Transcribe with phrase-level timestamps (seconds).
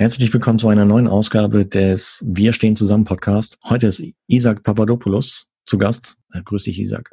[0.00, 3.58] Herzlich willkommen zu einer neuen Ausgabe des Wir stehen zusammen Podcast.
[3.68, 6.16] Heute ist Isaac Papadopoulos zu Gast.
[6.32, 7.10] Äh, grüß dich, Isaac.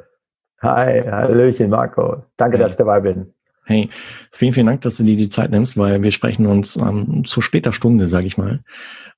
[0.61, 2.23] Hi, Hallöchen, Marco.
[2.37, 2.63] Danke, hey.
[2.63, 3.33] dass ich dabei bin.
[3.65, 3.89] Hey,
[4.31, 7.41] vielen, vielen Dank, dass du dir die Zeit nimmst, weil wir sprechen uns ähm, zu
[7.41, 8.61] später Stunde, sage ich mal.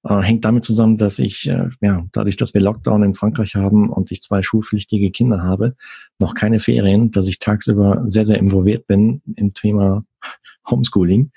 [0.03, 3.91] Äh, hängt damit zusammen, dass ich, äh, ja, dadurch, dass wir Lockdown in Frankreich haben
[3.91, 5.75] und ich zwei schulpflichtige Kinder habe,
[6.17, 10.05] noch keine Ferien, dass ich tagsüber sehr, sehr involviert bin im Thema
[10.67, 11.29] Homeschooling,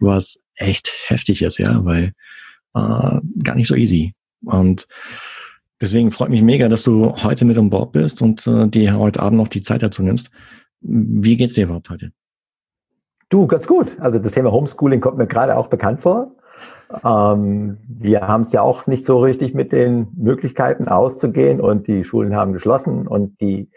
[0.00, 2.12] was echt heftig ist, ja, weil
[2.74, 4.14] äh, gar nicht so easy.
[4.44, 4.86] Und
[5.80, 9.20] deswegen freut mich mega, dass du heute mit an Bord bist und äh, dir heute
[9.20, 10.30] Abend noch die Zeit dazu nimmst.
[10.80, 12.12] Wie geht's dir überhaupt heute?
[13.28, 13.88] Du, ganz gut.
[14.00, 16.34] Also das Thema Homeschooling kommt mir gerade auch bekannt vor.
[17.04, 22.04] Ähm, wir haben es ja auch nicht so richtig mit den Möglichkeiten auszugehen und die
[22.04, 23.70] Schulen haben geschlossen und die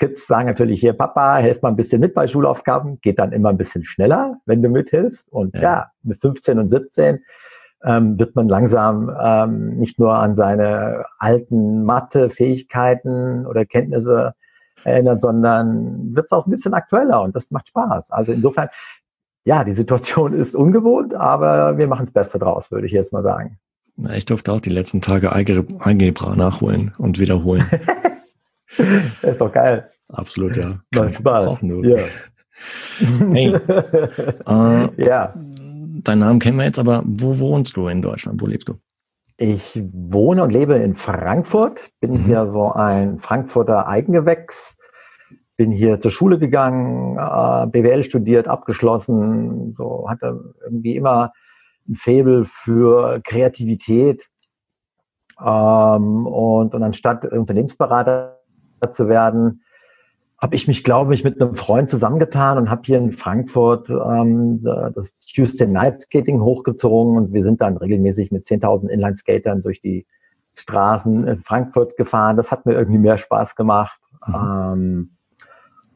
[0.00, 3.50] Kids sagen natürlich hier, Papa, helf mal ein bisschen mit bei Schulaufgaben, geht dann immer
[3.50, 5.30] ein bisschen schneller, wenn du mithilfst.
[5.30, 7.20] Und ja, ja mit 15 und 17
[7.84, 14.34] ähm, wird man langsam ähm, nicht nur an seine alten Mathe-Fähigkeiten oder Kenntnisse
[14.84, 18.10] erinnert, sondern wird es auch ein bisschen aktueller und das macht Spaß.
[18.10, 18.68] Also insofern,
[19.44, 23.22] ja, die Situation ist ungewohnt, aber wir machen das Beste draus, würde ich jetzt mal
[23.22, 23.58] sagen.
[24.14, 27.66] Ich durfte auch die letzten Tage Algebra nachholen und wiederholen.
[28.76, 29.90] das ist doch geil.
[30.08, 30.80] Absolut, ja.
[30.94, 31.58] Macht Spaß.
[31.62, 31.96] Ja.
[33.32, 33.54] Hey,
[34.46, 35.32] äh, ja.
[36.04, 38.42] Deinen Namen kennen wir jetzt, aber wo wohnst du in Deutschland?
[38.42, 38.74] Wo lebst du?
[39.38, 42.24] Ich wohne und lebe in Frankfurt, bin mhm.
[42.26, 44.76] hier so ein Frankfurter Eigengewächs,
[45.56, 51.32] bin hier zur Schule gegangen, äh, BWL studiert, abgeschlossen, so hatte irgendwie immer
[51.88, 54.26] ein Faible für Kreativität.
[55.40, 58.39] Ähm, und, und anstatt Unternehmensberater
[58.92, 59.62] zu werden,
[60.40, 64.62] habe ich mich, glaube ich, mit einem Freund zusammengetan und habe hier in Frankfurt ähm,
[64.62, 70.06] das Houston Night Skating hochgezogen und wir sind dann regelmäßig mit 10.000 Inline-Skatern durch die
[70.54, 72.36] Straßen in Frankfurt gefahren.
[72.36, 74.00] Das hat mir irgendwie mehr Spaß gemacht.
[74.26, 74.34] Mhm.
[74.34, 75.10] Ähm,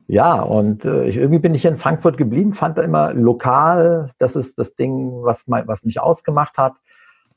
[0.06, 4.36] ja, und äh, ich, irgendwie bin ich in Frankfurt geblieben, fand da immer lokal, das
[4.36, 6.75] ist das Ding, was, mein, was mich ausgemacht hat.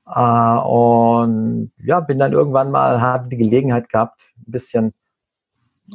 [0.06, 4.94] Äh, und ja, bin dann irgendwann mal, hatte die Gelegenheit gehabt, ein bisschen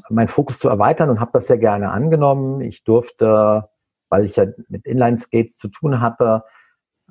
[0.08, 2.60] meinen Fokus zu erweitern und habe das sehr gerne angenommen.
[2.60, 3.69] Ich durfte,
[4.08, 6.44] weil ich ja mit Inline-Skates zu tun hatte,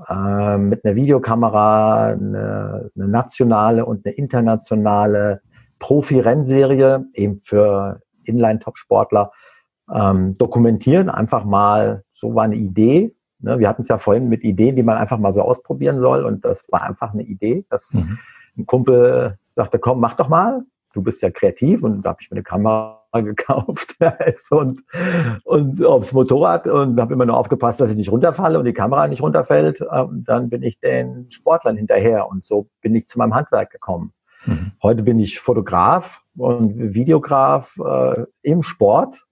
[0.10, 5.42] äh, mit einer Videokamera eine, eine nationale und eine internationale
[5.80, 9.32] Profi-Rennserie eben für Inline-Top-Sportler
[9.92, 11.10] ähm, dokumentieren.
[11.10, 13.16] Einfach mal, so war eine Idee.
[13.40, 13.60] Ne?
[13.60, 16.24] Wir hatten es ja vorhin mit Ideen, die man einfach mal so ausprobieren soll.
[16.24, 18.20] Und das war einfach eine Idee, dass mhm.
[18.58, 20.64] ein Kumpel sagte, komm, mach doch mal
[20.94, 23.96] du bist ja kreativ und da habe ich mir eine Kamera gekauft
[24.52, 24.84] und,
[25.44, 29.08] und aufs Motorrad und habe immer nur aufgepasst, dass ich nicht runterfalle und die Kamera
[29.08, 29.82] nicht runterfällt.
[29.82, 34.14] Und dann bin ich den Sportlern hinterher und so bin ich zu meinem Handwerk gekommen.
[34.46, 34.72] Mhm.
[34.82, 39.26] Heute bin ich Fotograf und Videograf äh, im Sport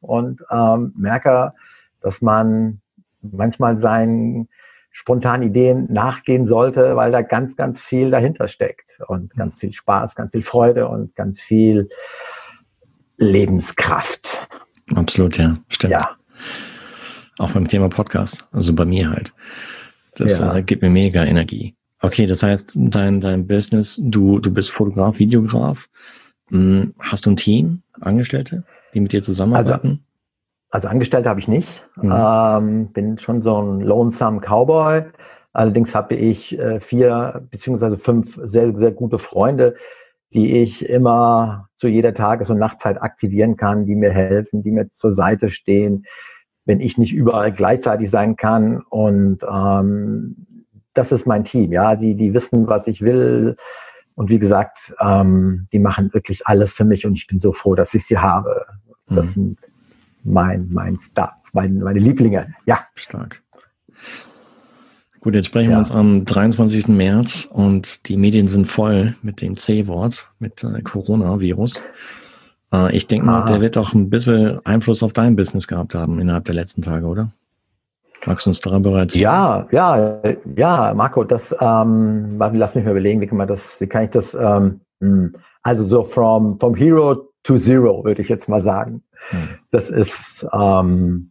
[0.00, 1.52] und ähm, merke,
[2.00, 2.80] dass man
[3.20, 4.48] manchmal seinen
[4.90, 10.14] spontan Ideen nachgehen sollte, weil da ganz, ganz viel dahinter steckt und ganz viel Spaß,
[10.14, 11.88] ganz viel Freude und ganz viel
[13.16, 14.48] Lebenskraft.
[14.94, 15.92] Absolut, ja, stimmt.
[15.92, 16.16] Ja.
[17.38, 19.32] Auch beim Thema Podcast, also bei mir halt.
[20.16, 20.56] Das ja.
[20.56, 21.74] äh, gibt mir mega Energie.
[22.00, 25.88] Okay, das heißt, dein, dein Business, du, du bist Fotograf, Videograf.
[26.50, 29.88] Hm, hast du ein Team, Angestellte, die mit dir zusammenarbeiten?
[29.88, 30.00] Also,
[30.70, 31.82] also Angestellte habe ich nicht.
[31.96, 32.14] Mhm.
[32.14, 35.04] Ähm, bin schon so ein lonesome Cowboy.
[35.52, 39.74] Allerdings habe ich äh, vier beziehungsweise fünf sehr, sehr gute Freunde,
[40.32, 44.90] die ich immer zu jeder Tages- und Nachtzeit aktivieren kann, die mir helfen, die mir
[44.90, 46.04] zur Seite stehen,
[46.66, 48.82] wenn ich nicht überall gleichzeitig sein kann.
[48.90, 50.46] Und ähm,
[50.92, 53.56] das ist mein Team, ja, die, die wissen, was ich will.
[54.14, 57.74] Und wie gesagt, ähm, die machen wirklich alles für mich und ich bin so froh,
[57.74, 58.66] dass ich sie habe.
[59.06, 59.32] Das mhm.
[59.32, 59.58] sind
[60.24, 62.54] mein, mein Stuff, mein, meine Lieblinge.
[62.66, 62.80] Ja.
[62.94, 63.42] Stark.
[65.20, 65.76] Gut, jetzt sprechen ja.
[65.76, 66.88] wir uns am 23.
[66.88, 71.82] März und die Medien sind voll mit dem C-Wort, mit äh, Coronavirus.
[72.72, 73.46] Äh, ich denke mal, ah.
[73.46, 77.06] der wird auch ein bisschen Einfluss auf dein Business gehabt haben innerhalb der letzten Tage,
[77.06, 77.32] oder?
[78.26, 79.22] Magst du uns darüber erzählen?
[79.22, 80.20] Ja, ja,
[80.56, 84.10] ja, Marco, das, ähm, lass mich mal überlegen, wie kann man das, wie kann ich
[84.10, 89.02] das, ähm, hm, also so from, from Hero to Zero, würde ich jetzt mal sagen.
[89.28, 89.48] Hm.
[89.70, 91.30] Das ist, ähm,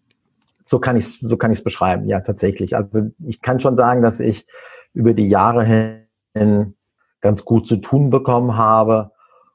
[0.65, 2.75] so kann ich so kann ich es beschreiben, ja tatsächlich.
[2.75, 4.45] Also ich kann schon sagen, dass ich
[4.93, 5.65] über die Jahre
[6.33, 6.75] hin
[7.21, 9.11] ganz gut zu tun bekommen habe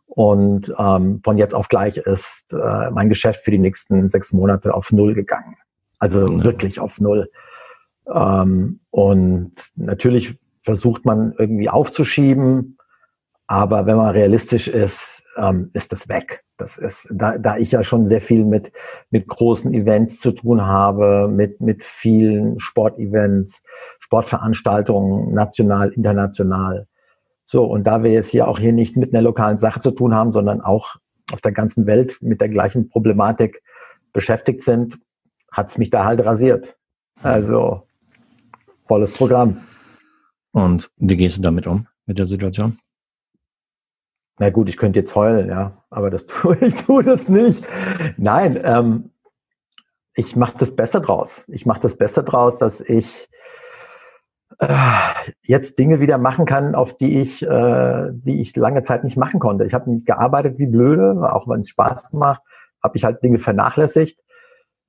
[0.07, 4.75] und ähm, von jetzt auf gleich ist äh, mein Geschäft für die nächsten sechs Monate
[4.75, 5.57] auf null gegangen.
[5.99, 6.45] Also ja.
[6.45, 7.31] wirklich auf null.
[8.13, 12.79] Ähm, und natürlich versucht man irgendwie aufzuschieben,
[13.47, 16.45] aber wenn man realistisch ist, ähm, ist das weg.
[16.63, 18.71] Das ist, da, da ich ja schon sehr viel mit,
[19.11, 23.65] mit großen Events zu tun habe, mit, mit vielen Sportevents,
[23.99, 26.87] Sportveranstaltungen, national, international.
[27.47, 30.15] So, und da wir jetzt hier auch hier nicht mit einer lokalen Sache zu tun
[30.15, 30.95] haben, sondern auch
[31.33, 33.61] auf der ganzen Welt mit der gleichen Problematik
[34.13, 35.01] beschäftigt sind,
[35.51, 36.77] hat's mich da halt rasiert.
[37.25, 37.83] Also
[38.87, 39.57] volles Programm.
[40.53, 42.79] Und wie gehst du damit um, mit der Situation?
[44.43, 47.65] Na gut, ich könnte jetzt heulen, ja, aber das tue ich tue das nicht.
[48.17, 49.11] Nein, ähm,
[50.15, 51.45] ich mache das Beste draus.
[51.47, 53.29] Ich mache das Beste draus, dass ich
[54.59, 55.13] äh,
[55.43, 59.39] jetzt Dinge wieder machen kann, auf die ich, äh, die ich lange Zeit nicht machen
[59.39, 59.65] konnte.
[59.65, 62.43] Ich habe nicht gearbeitet wie blöde, auch wenn es Spaß macht,
[62.83, 64.19] habe ich halt Dinge vernachlässigt.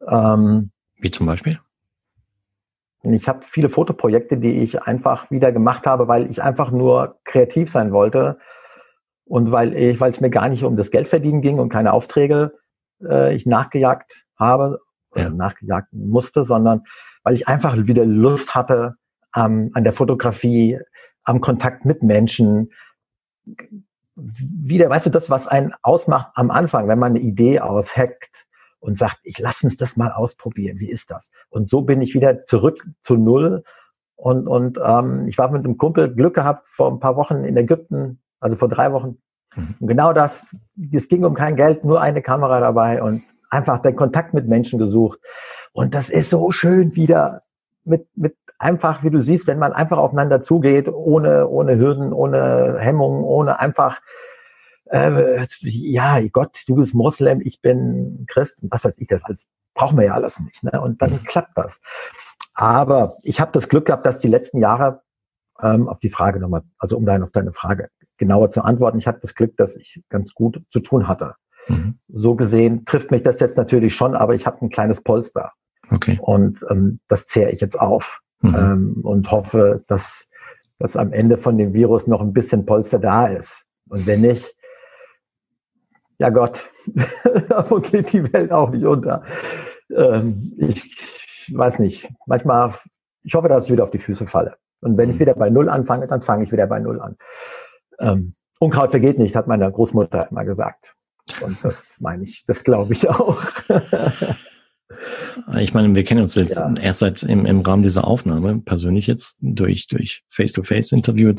[0.10, 1.60] Ähm, wie zum Beispiel?
[3.04, 7.70] Ich habe viele Fotoprojekte, die ich einfach wieder gemacht habe, weil ich einfach nur kreativ
[7.70, 8.40] sein wollte
[9.34, 11.92] und weil ich, weil es mir gar nicht um das Geld verdienen ging und keine
[11.94, 12.54] Aufträge
[13.04, 14.80] äh, ich nachgejagt habe,
[15.16, 15.32] ja.
[15.32, 16.84] nachgejagt musste, sondern
[17.24, 18.94] weil ich einfach wieder Lust hatte
[19.36, 20.80] ähm, an der Fotografie,
[21.24, 22.74] am Kontakt mit Menschen.
[24.16, 28.46] Wieder, weißt du, das, was einen ausmacht am Anfang, wenn man eine Idee ausheckt
[28.82, 31.32] und sagt, ich lass uns das mal ausprobieren, wie ist das?
[31.50, 33.64] Und so bin ich wieder zurück zu Null.
[34.16, 37.58] Und, und ähm, ich war mit einem Kumpel Glück gehabt vor ein paar Wochen in
[37.58, 39.18] Ägypten, also vor drei Wochen.
[39.56, 39.76] Mhm.
[39.80, 40.56] Und genau das,
[40.92, 44.80] es ging um kein Geld, nur eine Kamera dabei und einfach den Kontakt mit Menschen
[44.80, 45.20] gesucht.
[45.72, 47.40] Und das ist so schön wieder
[47.84, 52.78] mit, mit einfach, wie du siehst, wenn man einfach aufeinander zugeht, ohne, ohne Hürden, ohne
[52.80, 54.02] Hemmungen, ohne einfach,
[54.86, 59.98] äh, ja, Gott, du bist Moslem, ich bin Christ, was weiß ich, das alles brauchen
[59.98, 60.64] wir ja alles nicht.
[60.64, 60.80] Ne?
[60.80, 61.24] Und dann mhm.
[61.24, 61.82] klappt das.
[62.54, 65.02] Aber ich habe das Glück gehabt, dass die letzten Jahre
[65.62, 69.08] ähm, auf die Frage nochmal, also um deine, auf deine Frage genauer zu antworten, ich
[69.08, 71.36] habe das Glück, dass ich ganz gut zu tun hatte.
[71.68, 72.00] Mhm.
[72.08, 75.54] So gesehen trifft mich das jetzt natürlich schon, aber ich habe ein kleines Polster.
[75.90, 76.18] Okay.
[76.22, 78.56] Und ähm, das zehre ich jetzt auf mhm.
[78.56, 80.28] ähm, und hoffe, dass,
[80.80, 83.66] dass am Ende von dem Virus noch ein bisschen Polster da ist.
[83.90, 84.56] Und wenn nicht,
[86.20, 86.70] ja Gott,
[87.50, 89.24] davon geht die Welt auch nicht unter.
[89.94, 92.74] Ähm, ich weiß nicht, manchmal,
[93.24, 94.56] ich hoffe, dass ich wieder auf die Füße falle.
[94.84, 95.22] Und wenn ich mhm.
[95.22, 97.16] wieder bei Null anfange, dann fange ich wieder bei Null an.
[98.00, 100.96] Ähm, Unkraut vergeht nicht, hat meine Großmutter immer gesagt.
[101.42, 103.42] Und das meine ich, das glaube ich auch.
[105.58, 106.74] Ich meine, wir kennen uns jetzt ja.
[106.80, 111.34] erst seit im, im Rahmen dieser Aufnahme persönlich jetzt durch durch Face-to-Face-Interview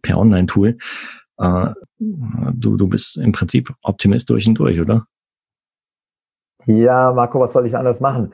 [0.00, 0.78] per Online-Tool.
[1.38, 1.68] Äh,
[1.98, 5.06] du du bist im Prinzip Optimist durch und durch, oder?
[6.64, 8.32] Ja, Marco, was soll ich anders machen?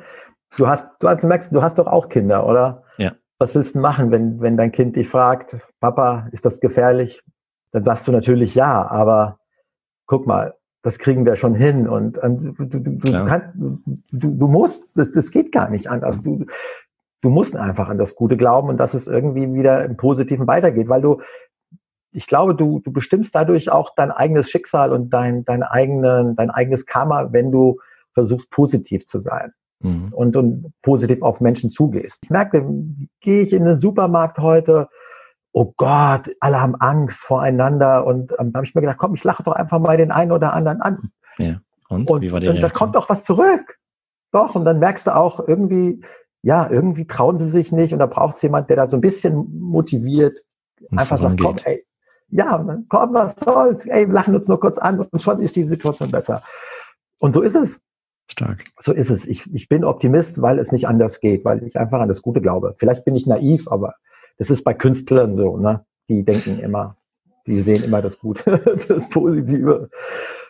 [0.56, 2.84] Du hast du, hast, du merkst, du hast doch auch Kinder, oder?
[2.98, 3.12] Ja.
[3.38, 7.22] Was willst du machen, wenn wenn dein Kind dich fragt, Papa, ist das gefährlich?
[7.72, 9.38] Dann sagst du natürlich ja, aber
[10.06, 13.80] guck mal, das kriegen wir schon hin und, du, du, du, kannst, du,
[14.12, 16.22] du musst, das, das geht gar nicht anders.
[16.22, 16.46] Du,
[17.20, 20.88] du musst einfach an das Gute glauben und dass es irgendwie wieder im Positiven weitergeht,
[20.88, 21.20] weil du,
[22.12, 26.50] ich glaube, du, du bestimmst dadurch auch dein eigenes Schicksal und dein, dein, eigenen, dein
[26.50, 27.78] eigenes Karma, wenn du
[28.12, 29.52] versuchst, positiv zu sein.
[29.80, 30.12] Mhm.
[30.12, 32.20] Und, und positiv auf Menschen zugehst.
[32.24, 32.66] Ich merke,
[33.20, 34.88] gehe ich in den Supermarkt heute,
[35.52, 38.06] oh Gott, alle haben Angst voreinander.
[38.06, 40.32] Und ähm, da habe ich mir gedacht, komm, ich lache doch einfach mal den einen
[40.32, 41.10] oder anderen an.
[41.38, 41.60] Ja.
[41.88, 43.78] Und, und, Wie war die und da kommt doch was zurück.
[44.32, 46.02] Doch, und dann merkst du auch irgendwie,
[46.42, 49.00] ja, irgendwie trauen sie sich nicht und da braucht es jemand, der da so ein
[49.00, 50.38] bisschen motiviert,
[50.90, 51.84] und einfach sagt, komm, ey,
[52.28, 55.64] ja, komm, was soll's, ey, wir lachen uns nur kurz an und schon ist die
[55.64, 56.42] Situation besser.
[57.18, 57.80] Und so ist es.
[58.30, 58.64] Stark.
[58.78, 59.26] So ist es.
[59.26, 62.40] Ich, ich bin Optimist, weil es nicht anders geht, weil ich einfach an das Gute
[62.40, 62.74] glaube.
[62.78, 63.94] Vielleicht bin ich naiv, aber
[64.36, 65.84] das ist bei Künstlern so, ne?
[66.08, 66.96] Die denken immer,
[67.46, 68.58] die sehen immer das Gute,
[68.88, 69.90] das Positive.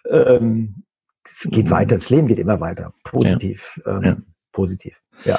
[0.08, 0.84] Ähm,
[1.24, 1.70] es geht mhm.
[1.70, 2.92] weiter, das Leben geht immer weiter.
[3.04, 3.80] Positiv.
[3.84, 3.96] Ja.
[3.96, 4.16] Ähm, ja.
[4.52, 5.00] Positiv.
[5.24, 5.38] Ja.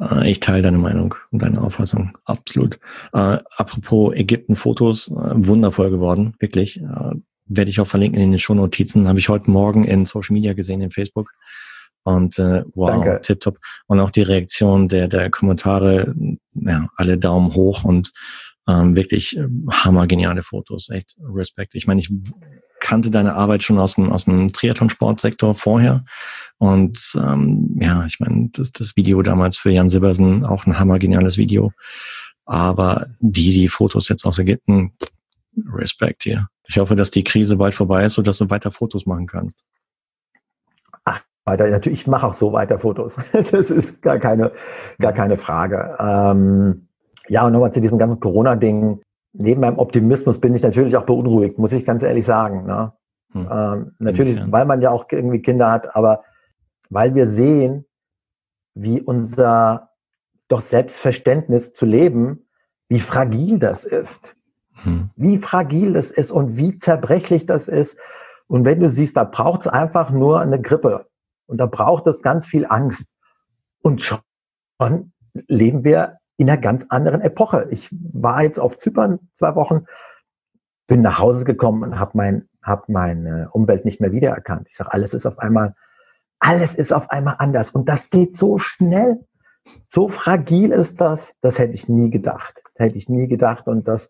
[0.00, 2.16] Äh, ich teile deine Meinung und deine Auffassung.
[2.24, 2.78] Absolut.
[3.12, 6.80] Äh, apropos Ägypten-Fotos, äh, wundervoll geworden, wirklich.
[6.80, 7.14] Äh,
[7.46, 9.08] werde ich auch verlinken in den Shownotizen.
[9.08, 11.30] Habe ich heute Morgen in Social Media gesehen, in Facebook.
[12.02, 13.20] Und äh, wow, Danke.
[13.22, 13.58] tipptopp.
[13.86, 16.14] Und auch die Reaktion der, der Kommentare,
[16.54, 18.12] ja, alle Daumen hoch und
[18.68, 20.88] ähm, wirklich äh, hammergeniale Fotos.
[20.88, 21.74] Echt Respekt.
[21.74, 22.10] Ich meine, ich
[22.80, 26.04] kannte deine Arbeit schon aus dem, aus dem Triathlon-Sportsektor vorher.
[26.58, 31.36] Und ähm, ja, ich meine, das, das Video damals für Jan Sibbersen, auch ein hammergeniales
[31.36, 31.72] Video.
[32.44, 34.92] Aber die, die Fotos jetzt aus Ägypten,
[35.72, 36.48] Respekt hier.
[36.68, 39.64] Ich hoffe, dass die Krise bald vorbei ist, sodass du weiter Fotos machen kannst.
[41.46, 41.70] weiter.
[41.70, 43.16] Natürlich, ich mache auch so weiter Fotos.
[43.32, 44.52] Das ist gar keine,
[44.98, 45.96] gar keine Frage.
[45.98, 46.88] Ähm,
[47.28, 49.00] ja, und nochmal zu diesem ganzen Corona-Ding.
[49.32, 52.64] Neben meinem Optimismus bin ich natürlich auch beunruhigt, muss ich ganz ehrlich sagen.
[52.64, 52.92] Ne?
[53.32, 53.48] Hm.
[53.50, 56.24] Ähm, natürlich, weil man ja auch irgendwie Kinder hat, aber
[56.88, 57.84] weil wir sehen,
[58.74, 59.90] wie unser
[60.48, 62.48] doch Selbstverständnis zu leben,
[62.88, 64.35] wie fragil das ist.
[64.82, 65.10] Hm.
[65.16, 67.98] Wie fragil das ist und wie zerbrechlich das ist.
[68.46, 71.06] Und wenn du siehst, da braucht es einfach nur eine Grippe.
[71.46, 73.12] Und da braucht es ganz viel Angst.
[73.82, 74.20] Und schon
[75.48, 77.66] leben wir in einer ganz anderen Epoche.
[77.70, 79.86] Ich war jetzt auf Zypern zwei Wochen,
[80.86, 84.66] bin nach Hause gekommen und habe mein, hab meine Umwelt nicht mehr wiedererkannt.
[84.68, 85.74] Ich sage, alles ist auf einmal,
[86.38, 87.70] alles ist auf einmal anders.
[87.70, 89.24] Und das geht so schnell.
[89.88, 92.62] So fragil ist das, das hätte ich nie gedacht.
[92.74, 93.66] Hätte ich nie gedacht.
[93.66, 94.08] Und das,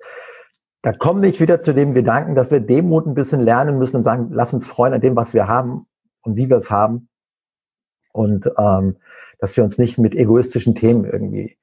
[0.87, 4.05] da komme ich wieder zu dem Gedanken, dass wir Demut ein bisschen lernen müssen und
[4.05, 5.89] sagen, lass uns freuen an dem, was wir haben
[6.23, 7.09] und wie wir es haben.
[8.13, 8.95] Und ähm,
[9.41, 11.59] dass wir uns nicht mit egoistischen Themen irgendwie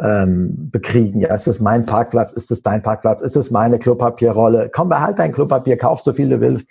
[0.00, 1.20] ähm, bekriegen.
[1.20, 2.32] Ja, ist es mein Parkplatz?
[2.32, 3.20] Ist es dein Parkplatz?
[3.20, 4.68] Ist es meine Klopapierrolle?
[4.74, 6.68] Komm, behalt dein Klopapier, kauf so viel du willst.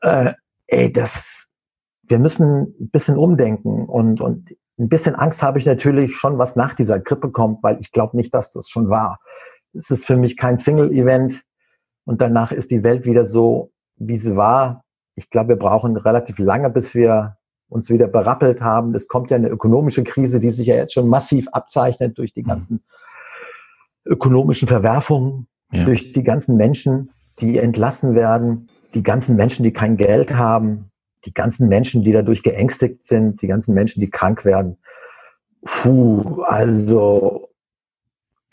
[0.00, 0.32] Äh,
[0.68, 1.48] ey, das,
[2.04, 6.56] wir müssen ein bisschen umdenken und, und ein bisschen Angst habe ich natürlich schon, was
[6.56, 9.20] nach dieser Grippe kommt, weil ich glaube nicht, dass das schon war.
[9.72, 11.42] Es ist für mich kein Single-Event
[12.04, 14.84] und danach ist die Welt wieder so, wie sie war.
[15.14, 17.36] Ich glaube, wir brauchen relativ lange, bis wir
[17.68, 18.94] uns wieder berappelt haben.
[18.94, 22.42] Es kommt ja eine ökonomische Krise, die sich ja jetzt schon massiv abzeichnet durch die
[22.42, 22.48] mhm.
[22.48, 22.84] ganzen
[24.04, 25.84] ökonomischen Verwerfungen, ja.
[25.84, 30.90] durch die ganzen Menschen, die entlassen werden, die ganzen Menschen, die kein Geld haben,
[31.24, 34.78] die ganzen Menschen, die dadurch geängstigt sind, die ganzen Menschen, die krank werden.
[35.64, 37.49] Puh, also,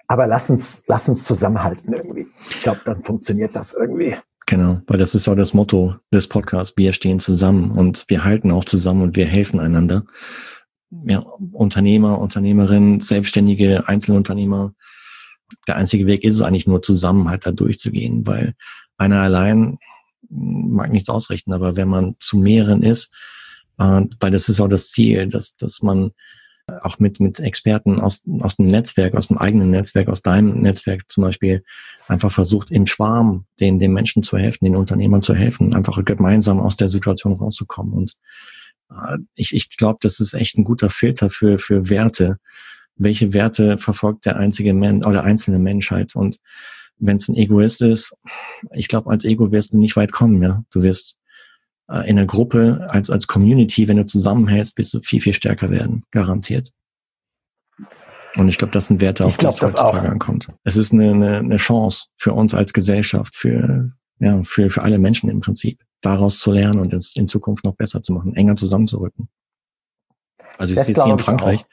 [0.07, 2.27] aber lass uns, lass uns zusammenhalten irgendwie.
[2.49, 4.15] Ich glaube, dann funktioniert das irgendwie.
[4.45, 6.77] Genau, weil das ist auch das Motto des Podcasts.
[6.77, 10.05] Wir stehen zusammen und wir halten auch zusammen und wir helfen einander.
[10.89, 11.19] Ja,
[11.51, 14.73] Unternehmer, Unternehmerinnen, Selbstständige, Einzelunternehmer.
[15.67, 18.53] Der einzige Weg ist es eigentlich nur zusammen halt da durchzugehen, weil
[18.97, 19.77] einer allein
[20.29, 23.13] mag nichts ausrichten, aber wenn man zu mehreren ist,
[23.79, 26.11] äh, weil das ist auch das Ziel, dass, dass man
[26.81, 31.09] auch mit, mit Experten aus, aus dem Netzwerk, aus dem eigenen Netzwerk, aus deinem Netzwerk
[31.09, 31.63] zum Beispiel,
[32.07, 36.59] einfach versucht, im Schwarm den, den Menschen zu helfen, den Unternehmern zu helfen, einfach gemeinsam
[36.59, 37.93] aus der Situation rauszukommen.
[37.93, 38.17] Und
[38.91, 42.37] äh, ich, ich glaube, das ist echt ein guter Filter für, für Werte.
[42.95, 46.15] Welche Werte verfolgt der einzige Mensch oder einzelne Menschheit?
[46.15, 46.39] Und
[46.99, 48.17] wenn es ein Egoist ist,
[48.73, 50.63] ich glaube, als Ego wirst du nicht weit kommen, ja.
[50.71, 51.16] Du wirst
[51.89, 55.69] äh, in der Gruppe, als, als Community, wenn du zusammenhältst, wirst du viel, viel stärker
[55.69, 56.71] werden, garantiert.
[58.35, 60.49] Und ich glaube, das sind Werte, auf die es heutzutage ankommt.
[60.63, 64.99] Es ist eine, eine, eine Chance für uns als Gesellschaft, für, ja, für, für alle
[64.99, 68.55] Menschen im Prinzip, daraus zu lernen und es in Zukunft noch besser zu machen, enger
[68.55, 69.29] zusammenzurücken.
[70.57, 71.61] Also ich sehe es hier in Frankreich.
[71.61, 71.67] Auch.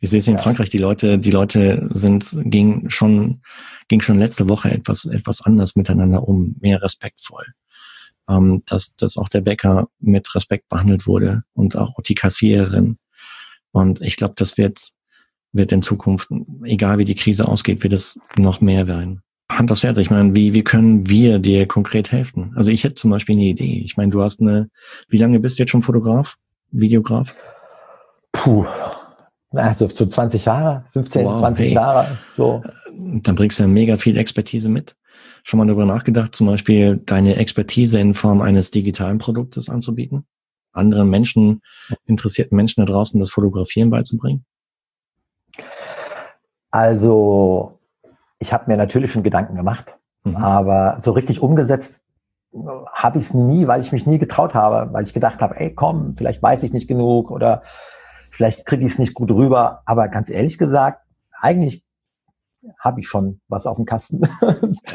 [0.00, 0.42] Ich sehe es in ja.
[0.42, 3.42] Frankreich, die Leute, die Leute sind, ging schon,
[3.88, 7.46] ging schon letzte Woche etwas, etwas anders miteinander um, mehr respektvoll.
[8.28, 12.96] Ähm, dass, dass auch der Bäcker mit Respekt behandelt wurde und auch die Kassiererin.
[13.70, 14.92] Und ich glaube, das wird,
[15.52, 16.28] wird in Zukunft,
[16.64, 19.20] egal wie die Krise ausgeht, wird es noch mehr werden.
[19.50, 22.52] Hand aufs Herz, ich meine, wie, wie können wir dir konkret helfen?
[22.56, 23.82] Also ich hätte zum Beispiel eine Idee.
[23.84, 24.70] Ich meine, du hast eine,
[25.08, 26.36] wie lange bist du jetzt schon Fotograf,
[26.70, 27.34] Videograf?
[28.32, 28.66] Puh,
[29.52, 31.74] also so 20 Jahre, 15, wow, 20 hey.
[31.74, 32.18] Jahre.
[32.36, 32.62] So.
[33.22, 34.96] Dann bringst du ja mega viel Expertise mit.
[35.42, 40.26] Schon mal darüber nachgedacht, zum Beispiel deine Expertise in Form eines digitalen Produktes anzubieten?
[40.72, 41.60] Anderen Menschen,
[42.06, 44.44] interessierten Menschen da draußen das Fotografieren beizubringen?
[46.70, 47.78] Also,
[48.38, 50.36] ich habe mir natürlich schon Gedanken gemacht, mhm.
[50.36, 52.00] aber so richtig umgesetzt
[52.92, 55.74] habe ich es nie, weil ich mich nie getraut habe, weil ich gedacht habe, ey,
[55.74, 57.62] komm, vielleicht weiß ich nicht genug oder
[58.34, 61.00] Vielleicht kriege ich es nicht gut rüber, aber ganz ehrlich gesagt,
[61.40, 61.84] eigentlich
[62.78, 64.22] habe ich schon was auf dem Kasten.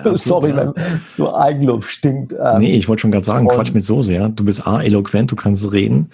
[0.04, 0.74] Ja, Sorry, wenn
[1.08, 2.34] so Eigenlob stinkt.
[2.34, 4.30] Ähm, nee, ich wollte schon gerade sagen, Quatsch mit Soße, ja.
[4.30, 6.10] Du bist A, eloquent, du kannst reden.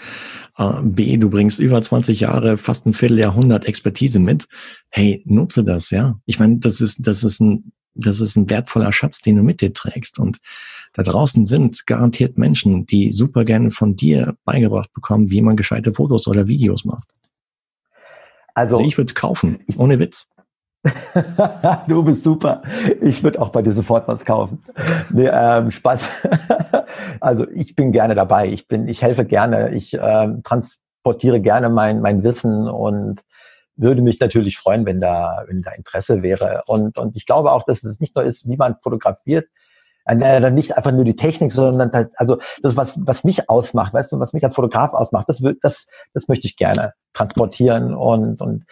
[0.57, 4.47] Uh, B, du bringst über 20 Jahre, fast ein Vierteljahrhundert Expertise mit.
[4.89, 6.15] Hey, nutze das, ja.
[6.25, 9.62] Ich meine, das ist, das ist ein, das ist ein wertvoller Schatz, den du mit
[9.62, 10.19] dir trägst.
[10.19, 10.39] Und
[10.93, 15.93] da draußen sind garantiert Menschen, die super gerne von dir beigebracht bekommen, wie man gescheite
[15.93, 17.07] Fotos oder Videos macht.
[18.53, 20.27] Also, also ich würde es kaufen, ohne Witz.
[21.87, 22.61] du bist super.
[23.01, 24.63] Ich würde auch bei dir sofort was kaufen.
[25.11, 26.09] Nee, ähm, Spaß.
[27.19, 28.47] also ich bin gerne dabei.
[28.47, 29.73] Ich bin, ich helfe gerne.
[29.73, 33.21] Ich ähm, transportiere gerne mein mein Wissen und
[33.75, 36.61] würde mich natürlich freuen, wenn da wenn da Interesse wäre.
[36.67, 39.47] Und und ich glaube auch, dass es nicht nur ist, wie man fotografiert,
[40.05, 44.11] äh, nicht einfach nur die Technik, sondern das, also das, was, was mich ausmacht, weißt
[44.11, 48.65] du, was mich als Fotograf ausmacht, das, das, das möchte ich gerne transportieren und, und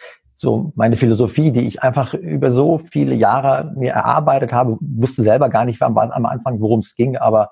[0.44, 5.48] so meine Philosophie, die ich einfach über so viele Jahre mir erarbeitet habe, wusste selber
[5.48, 7.50] gar nicht am, Anfang, worum es ging, aber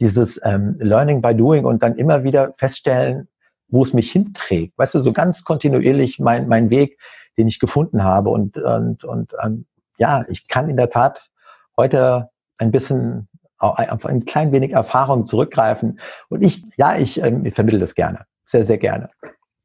[0.00, 3.28] dieses ähm, Learning by Doing und dann immer wieder feststellen,
[3.68, 4.76] wo es mich hinträgt.
[4.76, 6.98] Weißt du, so ganz kontinuierlich mein, mein Weg,
[7.36, 8.30] den ich gefunden habe.
[8.30, 9.66] Und, und, und ähm,
[9.98, 11.30] ja, ich kann in der Tat
[11.76, 15.98] heute ein bisschen auf ein klein wenig Erfahrung zurückgreifen.
[16.28, 18.26] Und ich, ja, ich, ähm, ich vermittle das gerne.
[18.44, 19.10] Sehr, sehr gerne.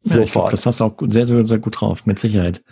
[0.04, 2.64] Ja, ich glaube, das hast du auch sehr, sehr, sehr gut drauf, mit Sicherheit.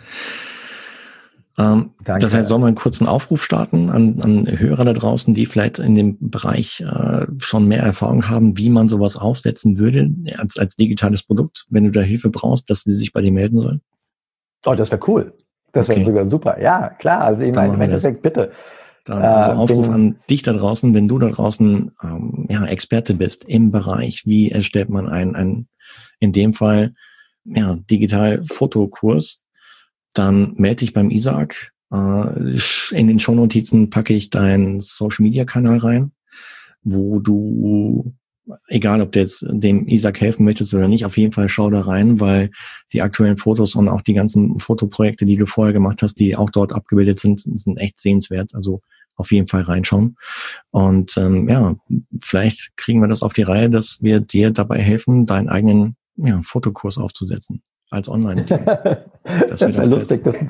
[1.58, 5.46] Ähm, das heißt, sollen wir einen kurzen Aufruf starten an, an Hörer da draußen, die
[5.46, 10.56] vielleicht in dem Bereich äh, schon mehr Erfahrung haben, wie man sowas aufsetzen würde als,
[10.56, 13.80] als digitales Produkt, wenn du da Hilfe brauchst, dass sie sich bei dir melden sollen?
[14.64, 15.34] Oh, das wäre cool.
[15.72, 16.06] Das wäre okay.
[16.06, 16.60] sogar super.
[16.60, 17.20] Ja, klar.
[17.20, 18.52] Also ich meine, im Endeffekt, bitte.
[19.04, 23.14] Dann also äh, Aufruf an dich da draußen, wenn du da draußen ähm, ja, Experte
[23.14, 25.68] bist im Bereich, wie erstellt man einen, einen
[26.18, 26.94] in dem Fall
[27.54, 29.44] ja, digital Fotokurs,
[30.14, 31.72] dann melde dich beim Isaac.
[31.92, 32.58] Äh,
[32.92, 36.12] in den Shownotizen packe ich deinen Social Media Kanal rein,
[36.82, 38.14] wo du
[38.68, 41.82] egal ob du jetzt dem Isaac helfen möchtest oder nicht, auf jeden Fall schau da
[41.82, 42.50] rein, weil
[42.92, 46.50] die aktuellen Fotos und auch die ganzen Fotoprojekte, die du vorher gemacht hast, die auch
[46.50, 48.54] dort abgebildet sind, sind echt sehenswert.
[48.54, 48.80] Also
[49.16, 50.16] auf jeden Fall reinschauen.
[50.70, 51.76] Und ähm, ja,
[52.22, 56.40] vielleicht kriegen wir das auf die Reihe, dass wir dir dabei helfen, deinen eigenen ja,
[56.44, 58.44] Fotokurs aufzusetzen als online
[59.48, 60.24] Das, wäre lustig.
[60.24, 60.44] Das,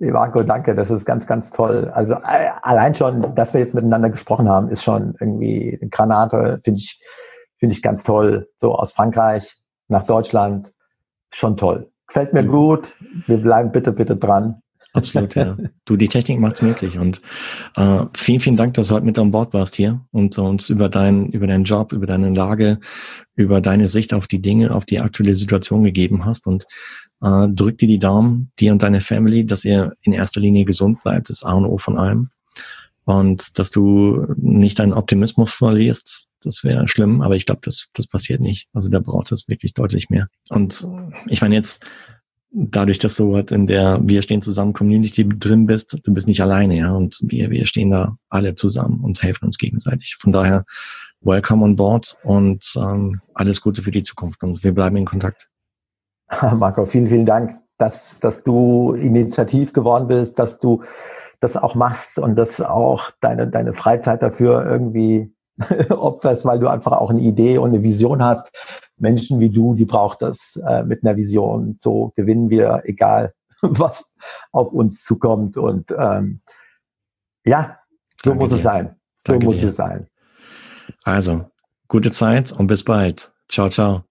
[0.00, 1.90] Marco, danke, das ist ganz, ganz toll.
[1.94, 6.60] Also äh, allein schon, dass wir jetzt miteinander gesprochen haben, ist schon irgendwie eine Granate,
[6.64, 7.00] finde ich,
[7.58, 8.48] finde ich ganz toll.
[8.60, 9.56] So aus Frankreich
[9.88, 10.72] nach Deutschland,
[11.30, 11.90] schon toll.
[12.06, 12.96] Gefällt mir gut.
[13.26, 14.62] Wir bleiben bitte, bitte dran.
[14.96, 15.56] Absolut, ja.
[15.84, 17.20] Du, die Technik macht's möglich und
[17.76, 20.88] äh, vielen, vielen Dank, dass du heute mit an Bord warst hier und uns über
[20.88, 22.80] deinen, über deinen Job, über deine Lage,
[23.34, 26.66] über deine Sicht auf die Dinge, auf die aktuelle Situation gegeben hast und
[27.22, 31.02] äh, drück dir die Daumen, dir und deine Family, dass ihr in erster Linie gesund
[31.02, 32.30] bleibt, das A und O von allem
[33.06, 38.08] und dass du nicht deinen Optimismus verlierst, das wäre schlimm, aber ich glaube, das, das
[38.08, 38.68] passiert nicht.
[38.72, 40.28] Also da braucht es wirklich deutlich mehr.
[40.50, 40.86] Und
[41.26, 41.84] ich meine jetzt,
[42.56, 46.40] dadurch, dass du halt in der Wir stehen zusammen Community drin bist, du bist nicht
[46.40, 50.16] alleine, ja, und wir, wir stehen da alle zusammen und helfen uns gegenseitig.
[50.18, 50.64] Von daher,
[51.20, 55.48] welcome on board und ähm, alles Gute für die Zukunft und wir bleiben in Kontakt.
[56.56, 60.82] Marco, vielen, vielen Dank, dass, dass du initiativ geworden bist, dass du
[61.40, 65.35] das auch machst und dass auch deine, deine Freizeit dafür irgendwie
[65.90, 68.50] opferst, weil du einfach auch eine Idee und eine Vision hast.
[68.98, 71.76] Menschen wie du, die braucht das äh, mit einer Vision.
[71.80, 74.10] So gewinnen wir, egal was
[74.52, 75.56] auf uns zukommt.
[75.56, 76.40] Und ähm,
[77.44, 77.78] ja,
[78.22, 78.56] so Danke muss dir.
[78.56, 78.96] es sein.
[79.24, 79.68] So Danke muss dir.
[79.68, 80.08] es sein.
[81.02, 81.50] Also,
[81.88, 83.32] gute Zeit und bis bald.
[83.48, 84.04] Ciao, ciao.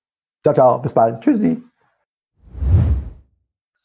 [0.44, 0.80] Ciao, ciao.
[0.80, 1.22] Bis bald.
[1.22, 1.62] Tschüssi.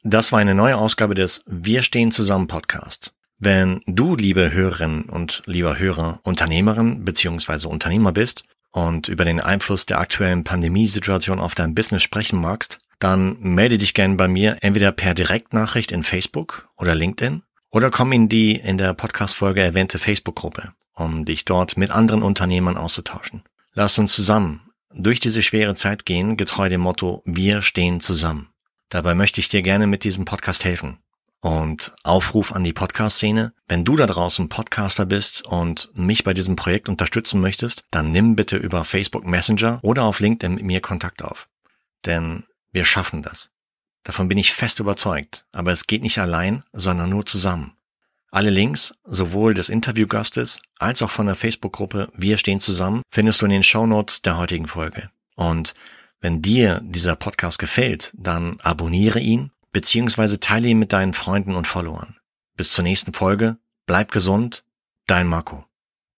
[0.02, 3.14] Das war eine neue Ausgabe des Wir stehen zusammen Podcast.
[3.42, 7.68] Wenn du, liebe Hörerinnen und lieber Hörer, Unternehmerin bzw.
[7.68, 13.38] Unternehmer bist und über den Einfluss der aktuellen Pandemiesituation auf dein Business sprechen magst, dann
[13.40, 18.28] melde dich gerne bei mir entweder per Direktnachricht in Facebook oder LinkedIn oder komm in
[18.28, 23.42] die in der Podcast-Folge erwähnte Facebook-Gruppe, um dich dort mit anderen Unternehmern auszutauschen.
[23.72, 24.60] Lass uns zusammen
[24.92, 28.50] durch diese schwere Zeit gehen, getreu dem Motto Wir stehen zusammen.
[28.90, 30.98] Dabei möchte ich dir gerne mit diesem Podcast helfen.
[31.40, 33.54] Und Aufruf an die Podcast-Szene.
[33.66, 38.36] Wenn du da draußen Podcaster bist und mich bei diesem Projekt unterstützen möchtest, dann nimm
[38.36, 41.48] bitte über Facebook Messenger oder auf LinkedIn mit mir Kontakt auf.
[42.04, 43.50] Denn wir schaffen das.
[44.04, 45.46] Davon bin ich fest überzeugt.
[45.52, 47.72] Aber es geht nicht allein, sondern nur zusammen.
[48.30, 53.46] Alle Links, sowohl des Interviewgastes als auch von der Facebook-Gruppe Wir stehen zusammen, findest du
[53.46, 55.10] in den Show Notes der heutigen Folge.
[55.34, 55.74] Und
[56.20, 61.66] wenn dir dieser Podcast gefällt, dann abonniere ihn beziehungsweise teile ihn mit deinen Freunden und
[61.66, 62.16] Followern.
[62.56, 64.64] Bis zur nächsten Folge, bleib gesund,
[65.06, 65.64] dein Marco.